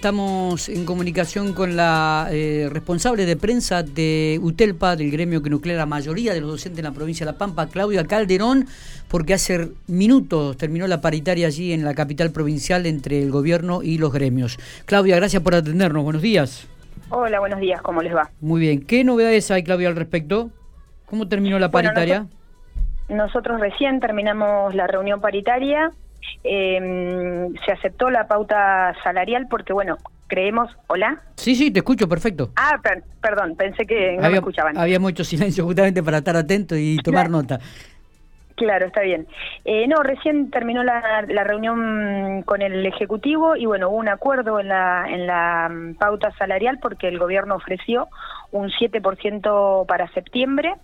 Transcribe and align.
Estamos 0.00 0.70
en 0.70 0.86
comunicación 0.86 1.52
con 1.52 1.76
la 1.76 2.28
eh, 2.30 2.70
responsable 2.72 3.26
de 3.26 3.36
prensa 3.36 3.82
de 3.82 4.40
UTELPA, 4.42 4.96
del 4.96 5.10
gremio 5.10 5.42
que 5.42 5.50
nuclea 5.50 5.76
la 5.76 5.84
mayoría 5.84 6.32
de 6.32 6.40
los 6.40 6.52
docentes 6.52 6.78
en 6.78 6.86
la 6.86 6.92
provincia 6.92 7.26
de 7.26 7.32
La 7.32 7.36
Pampa, 7.36 7.66
Claudia 7.66 8.06
Calderón, 8.06 8.64
porque 9.10 9.34
hace 9.34 9.72
minutos 9.88 10.56
terminó 10.56 10.86
la 10.86 11.02
paritaria 11.02 11.48
allí 11.48 11.74
en 11.74 11.84
la 11.84 11.92
capital 11.92 12.30
provincial 12.30 12.86
entre 12.86 13.22
el 13.22 13.30
gobierno 13.30 13.82
y 13.82 13.98
los 13.98 14.10
gremios. 14.10 14.56
Claudia, 14.86 15.16
gracias 15.16 15.42
por 15.42 15.54
atendernos. 15.54 16.02
Buenos 16.02 16.22
días. 16.22 16.66
Hola, 17.10 17.38
buenos 17.38 17.60
días. 17.60 17.82
¿Cómo 17.82 18.00
les 18.00 18.16
va? 18.16 18.30
Muy 18.40 18.62
bien. 18.62 18.86
¿Qué 18.86 19.04
novedades 19.04 19.50
hay, 19.50 19.64
Claudia, 19.64 19.88
al 19.88 19.96
respecto? 19.96 20.48
¿Cómo 21.04 21.28
terminó 21.28 21.58
la 21.58 21.70
paritaria? 21.70 22.26
nosotros 23.10 23.60
recién 23.60 24.00
terminamos 24.00 24.74
la 24.74 24.86
reunión 24.86 25.20
paritaria 25.20 25.90
eh, 26.44 27.48
se 27.64 27.72
aceptó 27.72 28.10
la 28.10 28.26
pauta 28.26 28.94
salarial 29.02 29.46
porque, 29.48 29.72
bueno, 29.72 29.98
creemos... 30.26 30.70
¿Hola? 30.86 31.20
Sí, 31.36 31.54
sí, 31.54 31.70
te 31.70 31.80
escucho, 31.80 32.08
perfecto. 32.08 32.50
Ah, 32.56 32.80
perdón, 33.20 33.56
pensé 33.56 33.86
que 33.86 34.16
no 34.16 34.30
me 34.30 34.36
escuchaban. 34.36 34.78
Había 34.78 34.98
mucho 34.98 35.24
silencio 35.24 35.64
justamente 35.64 36.02
para 36.02 36.18
estar 36.18 36.36
atento 36.36 36.76
y 36.76 36.96
tomar 36.98 37.28
nota. 37.28 37.58
Claro, 38.60 38.86
está 38.86 39.00
bien. 39.00 39.26
Eh, 39.64 39.88
no, 39.88 40.02
recién 40.02 40.50
terminó 40.50 40.84
la, 40.84 41.24
la, 41.26 41.44
reunión 41.44 42.42
con 42.42 42.60
el 42.60 42.84
Ejecutivo 42.84 43.56
y 43.56 43.64
bueno, 43.64 43.88
hubo 43.88 43.96
un 43.96 44.10
acuerdo 44.10 44.60
en 44.60 44.68
la, 44.68 45.06
en 45.08 45.26
la 45.26 45.70
mm, 45.70 45.94
pauta 45.94 46.30
salarial 46.32 46.78
porque 46.78 47.08
el 47.08 47.18
gobierno 47.18 47.54
ofreció 47.54 48.08
un 48.52 48.68
7% 48.68 49.86
para 49.86 50.12
septiembre 50.12 50.74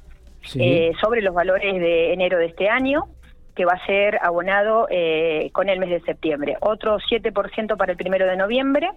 eh, 0.55 0.93
sobre 1.03 1.21
los 1.21 1.35
valores 1.35 1.75
de 1.75 2.15
enero 2.15 2.39
de 2.39 2.47
este 2.47 2.71
año 2.71 3.09
que 3.57 3.65
va 3.65 3.73
a 3.73 3.85
ser 3.87 4.21
abonado 4.23 4.87
eh, 4.91 5.49
con 5.53 5.71
el 5.71 5.81
mes 5.81 5.89
de 5.89 6.03
septiembre. 6.03 6.59
Otro 6.61 6.99
7% 6.99 7.79
para 7.79 7.93
el 7.93 7.99
primero 7.99 8.27
de 8.27 8.37
noviembre, 8.37 8.91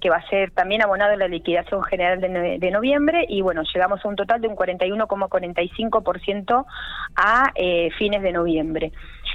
que 0.00 0.10
va 0.10 0.16
a 0.16 0.28
ser 0.28 0.50
también 0.50 0.82
abonado 0.82 1.12
en 1.12 1.20
la 1.20 1.28
liquidación 1.28 1.84
general 1.84 2.20
de, 2.20 2.70
noviembre. 2.72 3.24
Y 3.28 3.40
bueno, 3.40 3.62
llegamos 3.72 4.04
a 4.04 4.08
un 4.08 4.16
total 4.16 4.40
de 4.40 4.48
un 4.48 4.56
41,45% 4.56 6.66
a 7.14 7.52
eh, 7.54 7.90
fines 7.96 8.20
de 8.22 8.32
noviembre. 8.32 8.90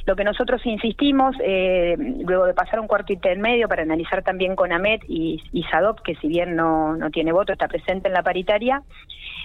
Lo 0.05 0.15
que 0.15 0.23
nosotros 0.23 0.63
insistimos, 0.65 1.35
eh, 1.43 1.95
luego 1.97 2.45
de 2.45 2.53
pasar 2.53 2.79
un 2.79 2.87
cuarto 2.87 3.11
intermedio 3.11 3.67
para 3.67 3.81
analizar 3.81 4.21
también 4.21 4.55
con 4.55 4.71
AMET 4.71 5.01
y, 5.07 5.41
y 5.51 5.63
SADOP, 5.63 6.01
que 6.01 6.15
si 6.15 6.27
bien 6.27 6.55
no, 6.55 6.95
no 6.95 7.09
tiene 7.09 7.31
voto, 7.31 7.51
está 7.51 7.67
presente 7.67 8.07
en 8.07 8.13
la 8.13 8.21
paritaria, 8.21 8.83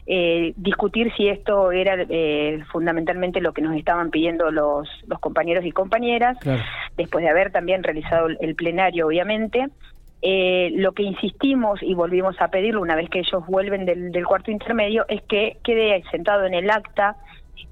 eh, 0.07 0.53
discutir 0.57 1.13
si 1.17 1.29
esto 1.29 1.73
era 1.73 2.05
eh, 2.09 2.63
fundamentalmente 2.73 3.41
lo 3.41 3.53
que 3.53 3.63
nos 3.63 3.77
estaban 3.77 4.11
pidiendo 4.11 4.51
los, 4.51 4.89
los 5.07 5.19
compañeros 5.19 5.65
y 5.65 5.73
compañeras, 5.73 6.37
después 6.97 7.25
de 7.25 7.31
haber 7.31 7.53
también 7.53 7.83
realizado 7.83 8.29
el 8.29 8.55
plenario, 8.55 9.07
obviamente. 9.07 9.67
Eh, 10.23 10.73
lo 10.75 10.93
que 10.93 11.03
insistimos 11.03 11.83
y 11.83 11.95
volvimos 11.95 12.39
a 12.43 12.49
pedirlo 12.49 12.83
una 12.83 12.95
vez 12.95 13.09
que 13.09 13.21
ellos 13.21 13.47
vuelven 13.47 13.87
del, 13.87 14.13
del 14.13 14.27
cuarto 14.27 14.51
intermedio 14.51 15.07
es 15.09 15.23
que 15.23 15.57
quede 15.65 16.03
sentado 16.11 16.45
en 16.45 16.53
el 16.53 16.69
acta 16.69 17.17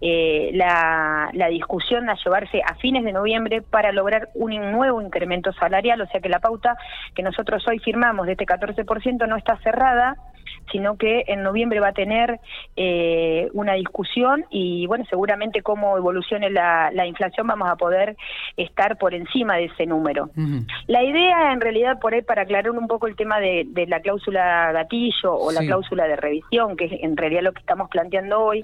eh, 0.01 0.51
la, 0.55 1.31
la, 1.33 1.49
discusión 1.49 2.09
a 2.09 2.17
llevarse 2.23 2.61
a 2.65 2.75
fines 2.77 3.05
de 3.05 3.13
noviembre 3.13 3.63
para 3.63 3.93
lograr 3.93 4.29
un 4.35 4.51
nuevo 4.73 5.01
incremento 5.03 5.53
salarial, 5.53 6.01
o 6.01 6.07
sea 6.07 6.21
que 6.21 6.29
la 6.29 6.41
pauta 6.41 6.77
que 7.15 7.23
nosotros 7.23 7.67
hoy 7.69 7.79
firmamos 7.79 8.27
de 8.27 8.33
este 8.33 8.47
14% 8.47 9.27
no 9.27 9.37
está 9.37 9.57
cerrada, 9.59 10.17
sino 10.71 10.97
que 10.97 11.25
en 11.27 11.43
noviembre 11.43 11.81
va 11.81 11.89
a 11.89 11.93
tener 11.93 12.41
eh, 12.77 13.49
una 13.53 13.75
discusión 13.75 14.45
y 14.51 14.87
bueno, 14.87 15.05
seguramente 15.09 15.63
como 15.63 15.97
evolucione 15.97 16.51
la, 16.51 16.91
la, 16.93 17.07
inflación 17.07 17.47
vamos 17.47 17.69
a 17.69 17.77
poder 17.77 18.17
estar 18.57 18.99
por 18.99 19.15
encima 19.15 19.57
de 19.57 19.67
ese 19.67 19.87
número. 19.87 20.31
La 20.87 21.03
idea 21.03 21.53
en 21.53 21.61
realidad 21.61 21.99
por 22.01 22.15
ahí 22.15 22.23
para 22.23 22.43
aclarar 22.43 22.71
un 22.71 22.87
poco 22.87 23.07
el 23.07 23.17
tema 23.17 23.41
de, 23.41 23.65
de 23.67 23.87
la 23.87 24.01
cláusula 24.01 24.73
gatillo 24.73 25.35
o 25.35 25.51
la 25.53 25.61
cláusula 25.61 26.07
de 26.07 26.17
revisión, 26.17 26.77
que 26.77 26.87
es 26.87 26.93
en 27.01 27.17
realidad 27.17 27.43
lo 27.43 27.53
que 27.53 27.61
estamos 27.61 27.89
planteando 27.89 28.41
hoy, 28.41 28.63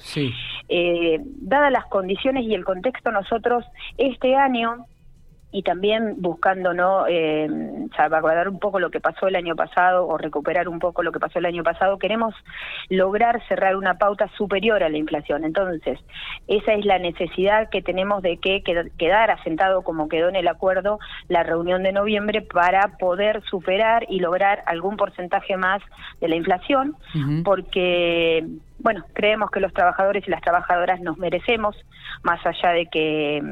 eh, 0.68 1.20
dadas 1.22 1.72
las 1.72 1.86
condiciones 1.86 2.44
y 2.44 2.54
el 2.54 2.64
contexto 2.64 3.10
nosotros 3.10 3.64
este 3.98 4.36
año 4.36 4.86
y 5.54 5.62
también 5.62 6.16
buscando 6.19 6.75
no 6.75 7.06
eh, 7.06 7.48
salvaguardar 7.97 8.48
un 8.48 8.58
poco 8.58 8.80
lo 8.80 8.91
que 8.91 8.98
pasó 8.98 9.28
el 9.28 9.36
año 9.36 9.54
pasado 9.54 10.04
o 10.04 10.19
recuperar 10.19 10.69
un 10.69 10.80
poco 10.80 11.04
lo 11.04 11.12
que 11.12 11.20
pasó 11.20 11.38
el 11.38 11.47
año 11.47 11.62
pasado, 11.62 11.97
queremos 12.00 12.34
lograr 12.88 13.41
cerrar 13.47 13.76
una 13.76 13.97
pauta 13.97 14.28
superior 14.36 14.82
a 14.82 14.88
la 14.88 14.98
inflación. 14.98 15.44
Entonces, 15.44 16.00
esa 16.48 16.72
es 16.72 16.84
la 16.84 16.98
necesidad 16.98 17.70
que 17.70 17.82
tenemos 17.82 18.20
de 18.20 18.38
que 18.38 18.64
quedar 18.98 19.30
asentado 19.30 19.82
como 19.82 20.08
quedó 20.08 20.28
en 20.28 20.34
el 20.34 20.48
acuerdo 20.48 20.98
la 21.28 21.44
reunión 21.44 21.84
de 21.84 21.92
noviembre 21.92 22.42
para 22.42 22.98
poder 22.98 23.41
superar 23.48 24.06
y 24.08 24.19
lograr 24.19 24.64
algún 24.66 24.97
porcentaje 24.97 25.56
más 25.56 25.80
de 26.20 26.26
la 26.26 26.34
inflación, 26.34 26.97
porque 27.44 28.44
bueno, 28.84 29.03
creemos 29.15 29.50
que 29.50 29.61
los 29.61 29.72
trabajadores 29.72 30.28
y 30.28 30.31
las 30.31 30.43
trabajadoras 30.43 31.00
nos 31.00 31.17
merecemos, 31.17 31.75
más 32.22 32.39
allá 32.47 32.71
de 32.72 32.87
que 32.87 33.43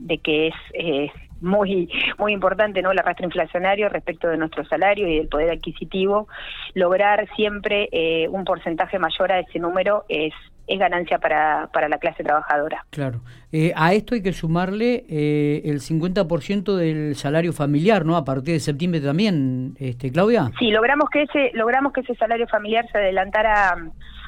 de 0.00 0.18
que 0.18 0.48
es 0.48 0.54
eh, 0.74 1.10
muy 1.40 1.88
muy 2.18 2.32
importante 2.32 2.82
no 2.82 2.90
el 2.90 2.98
arrastre 2.98 3.26
inflacionario 3.26 3.88
respecto 3.88 4.28
de 4.28 4.36
nuestro 4.36 4.64
salario 4.64 5.06
y 5.06 5.18
del 5.18 5.28
poder 5.28 5.52
adquisitivo 5.52 6.26
lograr 6.74 7.28
siempre 7.36 7.88
eh, 7.92 8.28
un 8.28 8.44
porcentaje 8.44 8.98
mayor 8.98 9.30
a 9.30 9.40
ese 9.40 9.58
número 9.58 10.04
es 10.08 10.34
es 10.66 10.78
ganancia 10.78 11.18
para, 11.18 11.68
para 11.72 11.88
la 11.88 11.98
clase 11.98 12.22
trabajadora. 12.22 12.86
Claro. 12.90 13.22
Eh, 13.50 13.72
a 13.74 13.92
esto 13.92 14.14
hay 14.14 14.22
que 14.22 14.32
sumarle 14.32 15.04
eh, 15.08 15.62
el 15.64 15.80
50% 15.80 16.76
del 16.76 17.16
salario 17.16 17.52
familiar, 17.52 18.06
¿no? 18.06 18.16
A 18.16 18.24
partir 18.24 18.54
de 18.54 18.60
septiembre 18.60 19.00
también, 19.00 19.74
este, 19.80 20.12
Claudia. 20.12 20.52
Sí, 20.60 20.70
logramos 20.70 21.10
que 21.10 21.22
ese 21.22 21.50
logramos 21.54 21.92
que 21.92 22.02
ese 22.02 22.14
salario 22.14 22.46
familiar 22.46 22.86
se 22.92 22.98
adelantara 22.98 23.76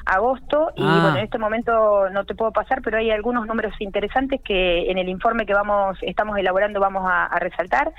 agosto 0.05 0.71
y 0.75 0.83
ah. 0.83 0.99
bueno 1.01 1.17
en 1.17 1.23
este 1.23 1.37
momento 1.37 2.09
no 2.09 2.25
te 2.25 2.35
puedo 2.35 2.51
pasar 2.51 2.81
pero 2.81 2.97
hay 2.97 3.11
algunos 3.11 3.45
números 3.47 3.73
interesantes 3.79 4.41
que 4.41 4.89
en 4.91 4.97
el 4.97 5.09
informe 5.09 5.45
que 5.45 5.53
vamos 5.53 5.97
estamos 6.01 6.37
elaborando 6.37 6.79
vamos 6.79 7.03
a, 7.05 7.29
resaltar 7.39 7.91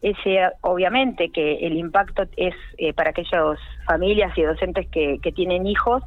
ese 0.00 0.40
obviamente 0.62 1.30
que 1.30 1.66
el 1.66 1.76
impacto 1.76 2.24
es 2.36 2.54
eh, 2.78 2.92
para 2.92 3.10
aquellas 3.10 3.58
familias 3.86 4.36
y 4.36 4.42
docentes 4.42 4.88
que, 4.88 5.18
que 5.22 5.32
tienen 5.32 5.66
hijos 5.66 6.02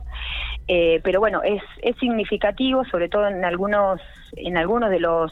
eh, 0.67 0.99
pero 1.03 1.19
bueno 1.19 1.41
es 1.43 1.61
es 1.81 1.95
significativo 1.97 2.83
sobre 2.85 3.09
todo 3.09 3.27
en 3.27 3.43
algunos 3.45 4.01
en 4.35 4.57
algunos 4.57 4.89
de 4.89 4.99
los 4.99 5.31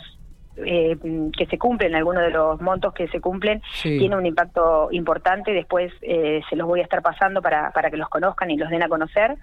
eh, 0.66 0.98
que 1.38 1.46
se 1.46 1.58
cumplen, 1.58 1.96
algunos 1.96 2.24
de 2.24 2.32
los 2.32 2.62
montos 2.62 2.94
que 2.94 3.08
se 3.08 3.20
cumplen, 3.20 3.62
tiene 3.82 4.16
un 4.16 4.26
impacto 4.26 4.90
importante. 4.92 5.52
Después 5.52 5.92
eh, 6.02 6.42
se 6.50 6.56
los 6.56 6.68
voy 6.68 6.80
a 6.80 6.84
estar 6.84 7.02
pasando 7.02 7.42
para, 7.42 7.72
para 7.72 7.90
que 7.90 7.98
los 7.98 8.10
conozcan 8.10 8.52
y 8.52 8.58
los 8.58 8.70
den 8.70 8.84
a 8.84 8.90
conocer. 8.90 9.36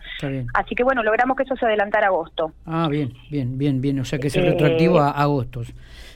Así 0.55 0.75
que 0.75 0.85
bueno, 0.85 1.03
logramos 1.03 1.37
que 1.37 1.45
eso 1.45 1.57
se 1.57 1.67
adelantara 1.67 2.07
a 2.07 2.11
agosto. 2.11 2.53
Ah, 2.67 2.89
bien, 2.91 3.13
bien, 3.31 3.59
bien, 3.59 3.81
bien. 3.81 4.01
O 4.01 4.05
sea 4.05 4.19
que 4.19 4.29
es 4.29 4.35
retroactivo 4.35 5.01
a 5.01 5.11
agosto. 5.11 5.63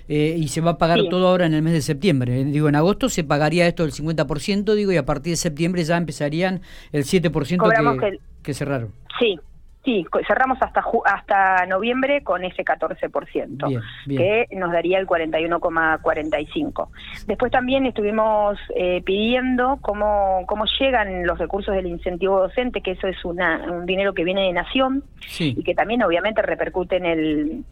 Eh, 0.09 0.35
y 0.37 0.49
se 0.49 0.61
va 0.61 0.73
a 0.73 0.79
pagar 0.79 0.99
todo 1.09 1.29
ahora 1.29 1.47
en 1.47 1.55
el 1.55 1.63
mes 1.63 1.73
de 1.73 1.83
septiembre. 1.83 2.45
Digo, 2.45 2.69
en 2.69 2.75
agosto 2.75 3.09
se 3.09 3.23
pagaría 3.23 3.69
esto 3.69 3.85
del 3.85 3.93
50%, 3.93 4.75
digo, 4.75 4.91
y 4.91 4.97
a 4.97 5.07
partir 5.07 5.33
de 5.33 5.37
septiembre 5.37 5.85
ya 5.85 5.97
empezarían 5.97 6.63
el 6.91 7.05
7% 7.05 8.01
que, 8.01 8.19
que 8.43 8.55
cerraron. 8.55 8.93
Sí, 9.21 9.39
Sí, 9.85 10.07
cerramos 10.27 10.59
hasta 10.61 10.85
hasta 11.07 11.65
noviembre 11.65 12.23
con 12.23 12.45
ese 12.45 12.65
14%, 12.65 13.83
que 14.07 14.47
nos 14.53 14.73
daría 14.73 14.99
el 14.99 15.07
41,45. 15.07 16.89
Después 17.27 17.51
también 17.51 17.87
estuvimos 17.87 18.59
eh, 18.77 19.01
pidiendo 19.03 19.79
cómo, 19.81 20.45
cómo 20.47 20.67
llegan 20.79 21.27
los 21.27 21.39
recursos 21.39 21.75
del 21.75 21.87
incentivo 21.87 22.41
docente, 22.41 22.83
que 22.83 22.91
eso 22.91 23.07
es 23.07 23.25
una, 23.25 23.73
un 23.73 23.87
dinero 23.87 24.13
que 24.13 24.23
viene 24.25 24.43
de 24.43 24.53
Nación 24.53 25.03
y 25.39 25.63
que 25.63 25.75
también 25.75 26.03
obviamente 26.03 26.43
repercute 26.43 26.97
en 26.97 27.07
el 27.07 27.65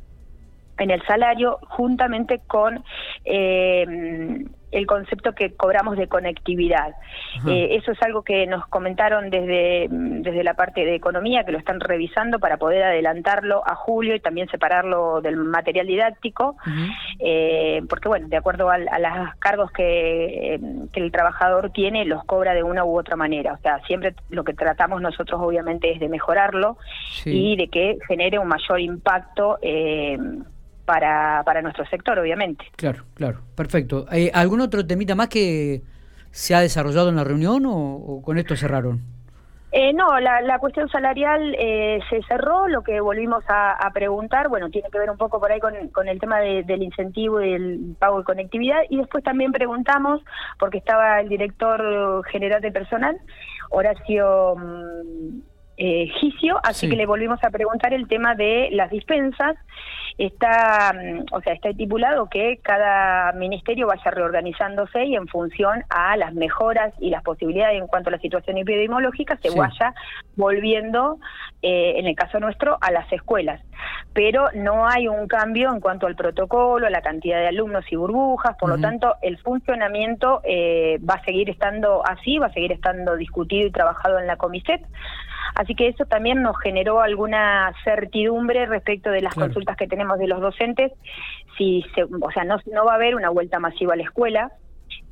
en 0.78 0.90
el 0.92 1.02
salario 1.06 1.58
juntamente 1.68 2.40
con 2.46 2.84
eh, 3.24 4.44
el 4.70 4.86
concepto 4.86 5.32
que 5.32 5.54
cobramos 5.54 5.96
de 5.96 6.08
conectividad. 6.08 6.94
Eh, 7.46 7.76
eso 7.76 7.92
es 7.92 8.02
algo 8.02 8.22
que 8.22 8.46
nos 8.46 8.66
comentaron 8.66 9.30
desde, 9.30 9.88
desde 9.90 10.44
la 10.44 10.54
parte 10.54 10.84
de 10.84 10.94
economía, 10.94 11.44
que 11.44 11.52
lo 11.52 11.58
están 11.58 11.80
revisando 11.80 12.38
para 12.38 12.56
poder 12.56 12.82
adelantarlo 12.82 13.62
a 13.66 13.74
julio 13.74 14.14
y 14.14 14.20
también 14.20 14.48
separarlo 14.48 15.20
del 15.20 15.36
material 15.36 15.86
didáctico, 15.86 16.56
eh, 17.18 17.82
porque 17.88 18.08
bueno, 18.08 18.28
de 18.28 18.36
acuerdo 18.36 18.70
a, 18.70 18.78
los 18.78 19.34
cargos 19.38 19.70
que, 19.72 20.60
que, 20.92 21.00
el 21.00 21.12
trabajador 21.12 21.70
tiene, 21.70 22.04
los 22.04 22.24
cobra 22.24 22.54
de 22.54 22.62
una 22.62 22.84
u 22.84 22.98
otra 22.98 23.16
manera. 23.16 23.54
O 23.54 23.58
sea, 23.58 23.80
siempre 23.86 24.14
lo 24.28 24.44
que 24.44 24.54
tratamos 24.54 25.00
nosotros 25.00 25.40
obviamente 25.42 25.92
es 25.92 26.00
de 26.00 26.08
mejorarlo 26.08 26.76
y 27.24 27.56
de 27.56 27.68
que 27.68 27.98
genere 28.06 28.38
un 28.38 28.48
mayor 28.48 28.80
impacto. 28.80 29.58
Para, 30.88 31.42
para 31.44 31.60
nuestro 31.60 31.84
sector, 31.84 32.18
obviamente. 32.18 32.64
Claro, 32.74 33.04
claro, 33.12 33.40
perfecto. 33.54 34.06
Eh, 34.10 34.30
¿Algún 34.32 34.62
otro 34.62 34.86
temita 34.86 35.14
más 35.14 35.28
que 35.28 35.82
se 36.30 36.54
ha 36.54 36.60
desarrollado 36.60 37.10
en 37.10 37.16
la 37.16 37.24
reunión 37.24 37.64
o, 37.66 38.22
con 38.24 38.38
esto 38.38 38.56
cerraron? 38.56 39.02
Eh, 39.70 39.92
no, 39.92 40.18
la, 40.18 40.58
cuestión 40.58 40.88
salarial 40.88 41.54
eh, 41.58 42.00
se 42.08 42.22
cerró, 42.22 42.68
lo 42.68 42.80
que 42.80 43.02
volvimos 43.02 43.44
a, 43.48 43.90
preguntar, 43.92 44.48
bueno, 44.48 44.70
tiene 44.70 44.88
que 44.90 44.98
ver 44.98 45.10
un 45.10 45.18
poco 45.18 45.38
por 45.38 45.52
ahí 45.52 45.60
con, 45.60 46.08
el 46.08 46.20
tema 46.20 46.38
del 46.38 46.82
incentivo 46.82 47.42
y 47.42 47.52
del 47.52 47.94
pago 47.98 48.20
de 48.20 48.24
conectividad, 48.24 48.80
y 48.88 48.96
después 48.96 49.22
también 49.22 49.52
preguntamos, 49.52 50.22
porque 50.58 50.78
estaba 50.78 51.20
el 51.20 51.28
director 51.28 52.26
general 52.28 52.62
de 52.62 52.72
personal, 52.72 53.18
Horacio 53.68 54.56
mm, 54.56 55.38
eh, 55.80 56.08
Gicio, 56.18 56.58
así 56.64 56.88
que 56.88 56.96
le 56.96 57.06
volvimos 57.06 57.38
a 57.44 57.50
preguntar 57.50 57.94
el 57.94 58.08
tema 58.08 58.34
de 58.34 58.68
las 58.72 58.90
dispensas. 58.90 59.56
Está, 60.18 60.92
mm, 60.92 61.26
o 61.30 61.40
sea, 61.40 61.52
está 61.52 61.68
estipulado 61.68 62.28
que 62.28 62.58
cada 62.60 63.32
ministerio 63.34 63.86
vaya 63.86 64.10
reorganizándose 64.10 65.04
y 65.04 65.14
en 65.14 65.28
función 65.28 65.84
a 65.88 66.16
las 66.16 66.34
mejoras 66.34 66.92
y 66.98 67.10
las 67.10 67.22
posibilidades 67.22 67.80
en 67.80 67.86
cuanto 67.86 68.08
a 68.08 68.12
la 68.12 68.18
situación 68.18 68.58
epidemiológica 68.58 69.38
se 69.40 69.50
vaya 69.56 69.94
volviendo, 70.38 71.18
eh, 71.62 71.94
en 71.96 72.06
el 72.06 72.14
caso 72.14 72.38
nuestro, 72.38 72.78
a 72.80 72.90
las 72.92 73.12
escuelas. 73.12 73.60
Pero 74.14 74.48
no 74.54 74.86
hay 74.86 75.08
un 75.08 75.26
cambio 75.26 75.70
en 75.70 75.80
cuanto 75.80 76.06
al 76.06 76.14
protocolo, 76.14 76.86
a 76.86 76.90
la 76.90 77.02
cantidad 77.02 77.38
de 77.40 77.48
alumnos 77.48 77.84
y 77.90 77.96
burbujas, 77.96 78.56
por 78.56 78.70
lo 78.70 78.78
tanto, 78.78 79.16
el 79.20 79.36
funcionamiento 79.38 80.40
eh, 80.44 80.98
va 81.08 81.14
a 81.14 81.24
seguir 81.24 81.50
estando 81.50 82.02
así, 82.06 82.38
va 82.38 82.46
a 82.46 82.52
seguir 82.52 82.72
estando 82.72 83.16
discutido 83.16 83.66
y 83.66 83.72
trabajado 83.72 84.18
en 84.18 84.26
la 84.26 84.36
Comiset. 84.36 84.80
Así 85.56 85.74
que 85.74 85.88
eso 85.88 86.04
también 86.04 86.40
nos 86.42 86.56
generó 86.58 87.00
alguna 87.00 87.72
certidumbre 87.82 88.66
respecto 88.66 89.10
de 89.10 89.22
las 89.22 89.34
consultas 89.34 89.76
que 89.76 89.88
tenemos 89.88 90.18
de 90.18 90.28
los 90.28 90.40
docentes, 90.40 90.92
si 91.56 91.84
se, 91.94 92.04
o 92.04 92.30
sea, 92.32 92.44
no, 92.44 92.58
no 92.72 92.84
va 92.84 92.92
a 92.92 92.96
haber 92.96 93.16
una 93.16 93.30
vuelta 93.30 93.58
masiva 93.58 93.94
a 93.94 93.96
la 93.96 94.04
escuela, 94.04 94.52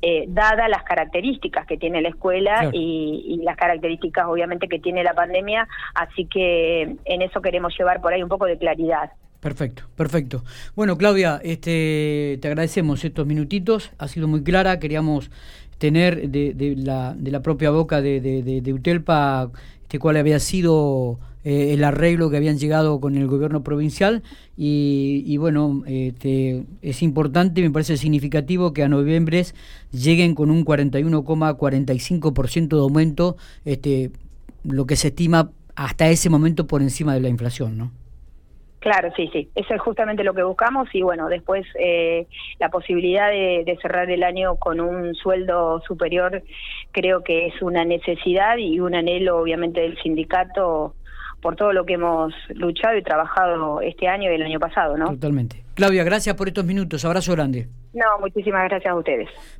eh, 0.01 0.25
dada 0.27 0.67
las 0.67 0.83
características 0.83 1.65
que 1.65 1.77
tiene 1.77 2.01
la 2.01 2.09
escuela 2.09 2.69
y, 2.73 3.41
las 3.43 3.57
características 3.57 4.25
obviamente 4.27 4.67
que 4.67 4.79
tiene 4.79 5.03
la 5.03 5.13
pandemia, 5.13 5.67
así 5.95 6.25
que 6.25 6.97
en 7.05 7.21
eso 7.21 7.41
queremos 7.41 7.73
llevar 7.77 8.01
por 8.01 8.13
ahí 8.13 8.21
un 8.21 8.29
poco 8.29 8.45
de 8.45 8.57
claridad. 8.57 9.11
Perfecto, 9.39 9.83
perfecto. 9.95 10.43
Bueno, 10.75 10.97
Claudia, 10.97 11.39
este, 11.43 12.37
te 12.41 12.47
agradecemos 12.47 13.05
estos 13.05 13.25
minutitos, 13.25 13.91
ha 13.97 14.07
sido 14.07 14.27
muy 14.27 14.43
clara, 14.43 14.79
queríamos 14.79 15.31
tener 15.77 16.29
de, 16.29 16.53
de, 16.53 16.75
la, 16.75 17.13
de 17.15 17.31
la 17.31 17.41
propia 17.41 17.69
boca 17.69 18.01
de, 18.01 18.19
de 18.19 18.73
Utelpa 18.73 19.51
este, 19.87 19.99
cuál 19.99 20.17
había 20.17 20.37
sido 20.39 21.17
eh, 21.47 21.73
el 21.73 21.85
arreglo 21.85 22.29
que 22.29 22.35
habían 22.35 22.57
llegado 22.57 22.99
con 22.99 23.15
el 23.15 23.25
gobierno 23.25 23.63
provincial 23.63 24.21
y, 24.57 25.37
bueno, 25.37 25.81
este, 25.87 26.65
es 26.81 27.01
importante, 27.01 27.61
me 27.61 27.71
parece 27.71 27.95
significativo 27.95 28.73
que 28.73 28.83
a 28.83 28.89
noviembre 28.89 29.43
lleguen 29.93 30.35
con 30.35 30.51
un 30.51 30.65
41,45% 30.65 32.67
de 32.67 32.81
aumento, 32.81 33.37
este, 33.63 34.11
lo 34.65 34.85
que 34.85 34.97
se 34.97 35.07
estima 35.07 35.51
hasta 35.77 36.09
ese 36.09 36.29
momento 36.29 36.67
por 36.67 36.81
encima 36.81 37.13
de 37.13 37.21
la 37.21 37.29
inflación, 37.29 37.77
¿no? 37.77 37.91
Claro, 38.79 39.13
sí, 39.15 39.29
sí, 39.31 39.47
eso 39.55 39.73
es 39.73 39.79
justamente 39.79 40.25
lo 40.25 40.33
que 40.33 40.43
buscamos 40.43 40.93
y 40.93 41.01
bueno, 41.01 41.29
después 41.29 41.65
eh, 41.79 42.27
la 42.59 42.67
posibilidad 42.67 43.29
de, 43.29 43.77
cerrar 43.81 44.11
el 44.11 44.23
año 44.23 44.57
con 44.57 44.81
un 44.81 45.15
sueldo 45.15 45.81
superior 45.87 46.43
creo 46.91 47.23
que 47.23 47.47
es 47.47 47.61
una 47.61 47.85
necesidad 47.85 48.57
y 48.57 48.81
un 48.81 48.95
anhelo 48.95 49.37
obviamente 49.37 49.79
del 49.79 49.97
sindicato 50.03 50.93
por 51.41 51.55
todo 51.55 51.73
lo 51.73 51.85
que 51.85 51.93
hemos 51.93 52.33
luchado 52.49 52.97
y 52.97 53.03
trabajado 53.03 53.81
este 53.81 54.07
año 54.07 54.31
y 54.31 54.35
el 54.35 54.43
año 54.43 54.59
pasado, 54.59 54.97
¿no? 54.97 55.07
Totalmente. 55.11 55.63
Claudia, 55.75 56.03
gracias 56.03 56.35
por 56.35 56.47
estos 56.47 56.65
minutos, 56.65 57.05
abrazo 57.05 57.33
grande. 57.33 57.67
No, 57.93 58.19
muchísimas 58.19 58.67
gracias 58.69 58.91
a 58.91 58.95
ustedes. 58.95 59.29